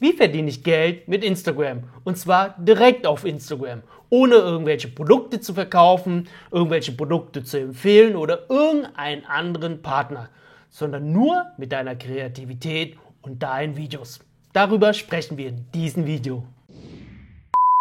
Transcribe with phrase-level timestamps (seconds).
[0.00, 1.82] Wie verdiene ich Geld mit Instagram?
[2.04, 8.48] Und zwar direkt auf Instagram, ohne irgendwelche Produkte zu verkaufen, irgendwelche Produkte zu empfehlen oder
[8.48, 10.30] irgendeinen anderen Partner,
[10.70, 14.20] sondern nur mit deiner Kreativität und deinen Videos.
[14.54, 16.44] Darüber sprechen wir in diesem Video.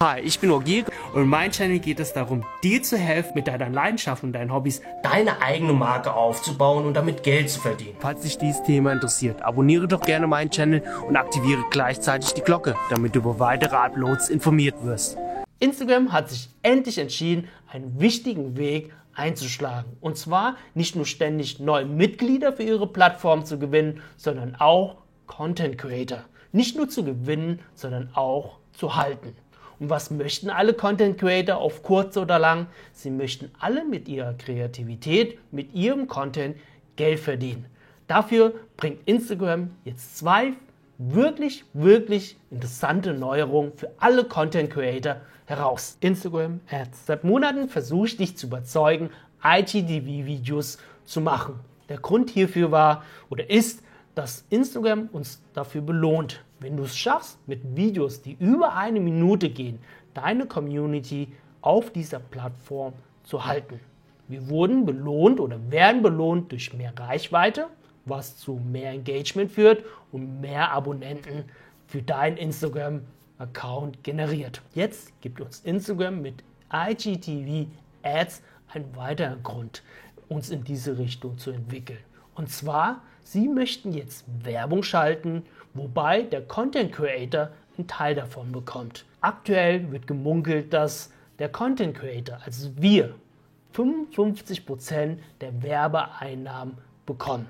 [0.00, 3.48] Hi, ich bin Ogir und in meinem Channel geht es darum, dir zu helfen, mit
[3.48, 7.96] deiner Leidenschaft und deinen Hobbys deine eigene Marke aufzubauen und damit Geld zu verdienen.
[7.98, 12.76] Falls dich dieses Thema interessiert, abonniere doch gerne meinen Channel und aktiviere gleichzeitig die Glocke,
[12.90, 15.18] damit du über weitere Uploads informiert wirst.
[15.58, 19.96] Instagram hat sich endlich entschieden, einen wichtigen Weg einzuschlagen.
[20.00, 25.76] Und zwar nicht nur ständig neue Mitglieder für ihre Plattform zu gewinnen, sondern auch Content
[25.76, 26.20] Creator.
[26.52, 29.34] Nicht nur zu gewinnen, sondern auch zu halten.
[29.80, 32.66] Und was möchten alle Content Creator auf kurz oder lang?
[32.92, 36.56] Sie möchten alle mit ihrer Kreativität, mit ihrem Content
[36.96, 37.66] Geld verdienen.
[38.08, 40.54] Dafür bringt Instagram jetzt zwei
[40.98, 45.96] wirklich, wirklich interessante Neuerungen für alle Content Creator heraus.
[46.00, 47.06] Instagram Ads.
[47.06, 49.10] Seit Monaten versuche ich dich zu überzeugen,
[49.42, 51.60] IGTV-Videos zu machen.
[51.88, 53.82] Der Grund hierfür war oder ist,
[54.14, 56.42] dass Instagram uns dafür belohnt.
[56.60, 59.78] Wenn du es schaffst, mit Videos, die über eine Minute gehen,
[60.14, 61.28] deine Community
[61.60, 63.80] auf dieser Plattform zu halten.
[64.28, 67.68] Wir wurden belohnt oder werden belohnt durch mehr Reichweite,
[68.04, 71.44] was zu mehr Engagement führt und mehr Abonnenten
[71.86, 74.62] für dein Instagram-Account generiert.
[74.74, 76.42] Jetzt gibt uns Instagram mit
[76.72, 77.68] IGTV
[78.02, 79.82] Ads einen weiteren Grund,
[80.28, 81.98] uns in diese Richtung zu entwickeln.
[82.38, 85.42] Und zwar, Sie möchten jetzt Werbung schalten,
[85.74, 89.04] wobei der Content Creator einen Teil davon bekommt.
[89.20, 93.16] Aktuell wird gemunkelt, dass der Content Creator, also wir,
[93.74, 97.48] 55% der Werbeeinnahmen bekommen.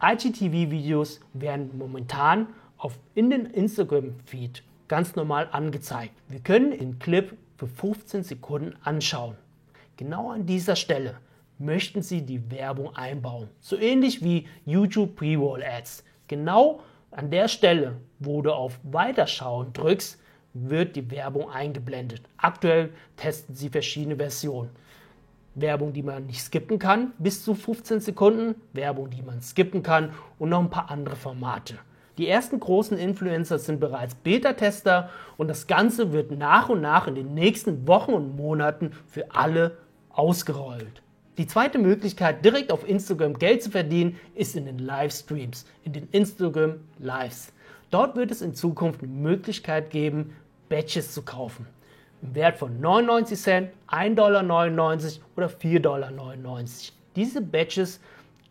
[0.00, 2.46] IGTV-Videos werden momentan
[2.78, 6.14] auf, in den Instagram-Feed ganz normal angezeigt.
[6.28, 9.34] Wir können den Clip für 15 Sekunden anschauen.
[9.96, 11.16] Genau an dieser Stelle
[11.58, 13.48] möchten Sie die Werbung einbauen.
[13.60, 16.04] So ähnlich wie YouTube Pre-Roll Ads.
[16.28, 16.80] Genau
[17.10, 20.18] an der Stelle, wo du auf Weiterschauen drückst,
[20.54, 22.22] wird die Werbung eingeblendet.
[22.36, 24.70] Aktuell testen sie verschiedene Versionen.
[25.54, 30.12] Werbung, die man nicht skippen kann, bis zu 15 Sekunden, Werbung, die man skippen kann
[30.38, 31.74] und noch ein paar andere Formate.
[32.18, 37.14] Die ersten großen Influencer sind bereits Beta-Tester und das Ganze wird nach und nach in
[37.14, 39.78] den nächsten Wochen und Monaten für alle
[40.10, 41.02] ausgerollt.
[41.38, 46.08] Die zweite Möglichkeit, direkt auf Instagram Geld zu verdienen, ist in den Livestreams, in den
[46.10, 47.52] Instagram Lives.
[47.92, 50.34] Dort wird es in Zukunft eine Möglichkeit geben,
[50.68, 51.66] Badges zu kaufen.
[52.22, 54.42] Im Wert von 99 Cent, 1,99 Dollar
[55.36, 56.64] oder 4,99 Dollar.
[57.14, 58.00] Diese Badges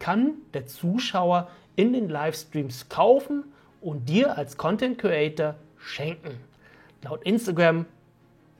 [0.00, 3.44] kann der Zuschauer in den Livestreams kaufen
[3.80, 6.34] und dir als Content Creator schenken.
[7.02, 7.86] Laut Instagram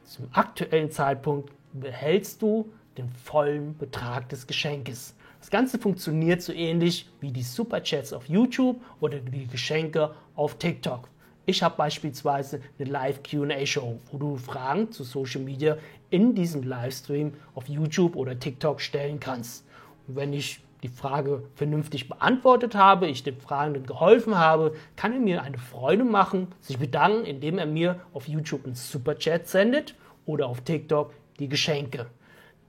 [0.04, 5.14] zum aktuellen Zeitpunkt behältst du den vollen Betrag des Geschenkes.
[5.40, 11.08] Das Ganze funktioniert so ähnlich wie die Superchats auf YouTube oder die Geschenke auf TikTok.
[11.44, 15.76] Ich habe beispielsweise eine Live QA-Show, wo du Fragen zu Social Media
[16.10, 19.66] in diesem Livestream auf YouTube oder TikTok stellen kannst.
[20.06, 25.20] Und wenn ich die Frage vernünftig beantwortet habe, ich dem Fragenden geholfen habe, kann er
[25.20, 30.46] mir eine Freude machen, sich bedanken, indem er mir auf YouTube einen Superchat sendet oder
[30.46, 32.06] auf TikTok die Geschenke.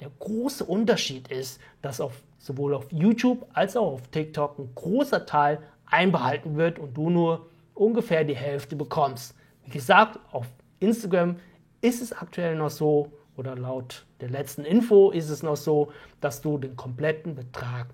[0.03, 5.25] Der große Unterschied ist, dass auf, sowohl auf YouTube als auch auf TikTok ein großer
[5.25, 9.33] Teil einbehalten wird und du nur ungefähr die Hälfte bekommst.
[9.63, 10.45] Wie gesagt, auf
[10.81, 11.37] Instagram
[11.79, 16.41] ist es aktuell noch so, oder laut der letzten Info ist es noch so, dass
[16.41, 17.87] du den kompletten Betrag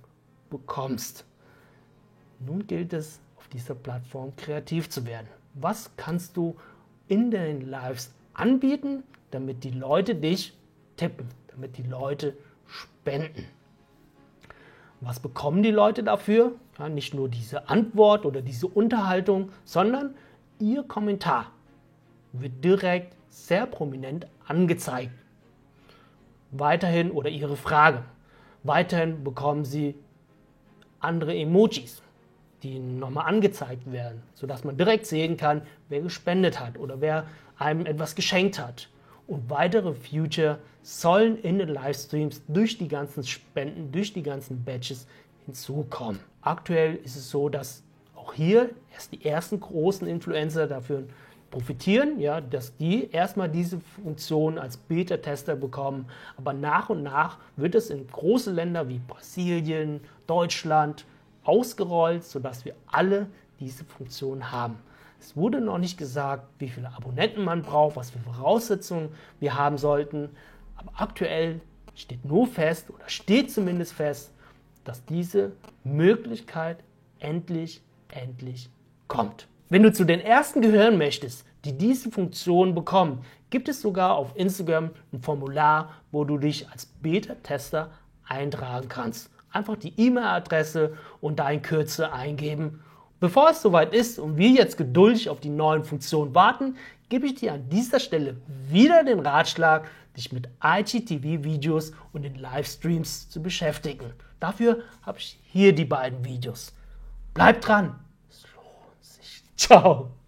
[0.49, 1.25] bekommst.
[2.39, 5.27] Nun gilt es, auf dieser Plattform kreativ zu werden.
[5.53, 6.57] Was kannst du
[7.07, 10.57] in den Lives anbieten, damit die Leute dich
[10.97, 11.38] tippen?
[11.51, 13.45] Damit die Leute spenden.
[15.01, 16.53] Was bekommen die Leute dafür?
[16.77, 20.15] Ja, nicht nur diese Antwort oder diese Unterhaltung, sondern
[20.59, 21.51] ihr Kommentar
[22.33, 25.11] wird direkt sehr prominent angezeigt.
[26.51, 28.03] Weiterhin oder ihre Frage.
[28.63, 29.95] Weiterhin bekommen sie
[30.99, 32.01] andere Emojis,
[32.63, 37.25] die nochmal angezeigt werden, sodass man direkt sehen kann, wer gespendet hat oder wer
[37.57, 38.89] einem etwas geschenkt hat
[39.29, 45.07] und weitere Future sollen in den Livestreams durch die ganzen Spenden, durch die ganzen Badges
[45.45, 46.19] hinzukommen.
[46.41, 47.83] Aktuell ist es so, dass
[48.15, 51.03] auch hier erst die ersten großen Influencer dafür
[51.51, 56.05] profitieren, ja, dass die erstmal diese Funktion als Beta-Tester bekommen.
[56.37, 61.05] Aber nach und nach wird es in große Länder wie Brasilien, Deutschland
[61.43, 63.27] ausgerollt, sodass wir alle
[63.59, 64.77] diese Funktion haben.
[65.19, 69.77] Es wurde noch nicht gesagt, wie viele Abonnenten man braucht, was für Voraussetzungen wir haben
[69.77, 70.29] sollten.
[70.75, 71.61] Aber aktuell
[71.93, 74.31] steht nur fest oder steht zumindest fest,
[74.85, 75.51] dass diese
[75.83, 76.83] Möglichkeit
[77.19, 78.69] endlich, endlich
[79.07, 79.47] kommt.
[79.67, 84.35] Wenn du zu den ersten gehören möchtest, die diese Funktion bekommen, gibt es sogar auf
[84.35, 87.91] Instagram ein Formular, wo du dich als Beta-Tester
[88.25, 89.29] eintragen kannst.
[89.51, 92.83] Einfach die E-Mail-Adresse und dein Kürzel eingeben.
[93.19, 96.77] Bevor es soweit ist und wir jetzt geduldig auf die neuen Funktionen warten,
[97.09, 98.37] gebe ich dir an dieser Stelle
[98.69, 104.13] wieder den Ratschlag, dich mit IGTV-Videos und den Livestreams zu beschäftigen.
[104.39, 106.73] Dafür habe ich hier die beiden Videos.
[107.33, 107.99] Bleib dran!
[108.29, 109.43] Es lohnt sich.
[109.57, 110.18] Ciao!